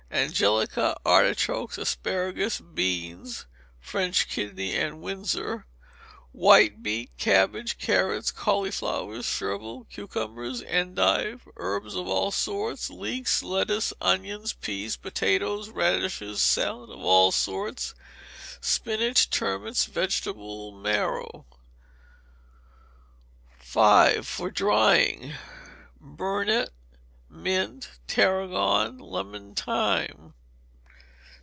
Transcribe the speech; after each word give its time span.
Angelica, 0.13 0.99
artichokes, 1.05 1.77
asparagus, 1.77 2.59
beans 2.59 3.45
(French, 3.79 4.27
kidney, 4.27 4.75
and 4.75 5.01
Windsor), 5.01 5.65
white 6.33 6.83
beet, 6.83 7.09
cabbage, 7.17 7.77
carrots, 7.77 8.29
cauliflowers, 8.29 9.25
chervil, 9.25 9.85
cucumbers, 9.85 10.61
endive, 10.63 11.47
herbs 11.55 11.95
of 11.95 12.09
all 12.09 12.29
sorts, 12.29 12.89
leeks, 12.89 13.41
lettuce, 13.41 13.93
onions, 14.01 14.51
peas, 14.51 14.97
potatoes, 14.97 15.69
radishes, 15.69 16.41
salad 16.41 16.89
of 16.89 16.99
all 16.99 17.31
sorts, 17.31 17.95
spinach, 18.59 19.29
turnips, 19.29 19.85
vegetable 19.85 20.73
marrow. 20.73 21.45
v. 23.63 24.21
For 24.23 24.51
Drying. 24.51 25.33
Burnet, 26.01 26.71
mint, 27.33 27.87
tarragon, 28.07 28.97
lemon 28.97 29.55
thyme. 29.55 30.33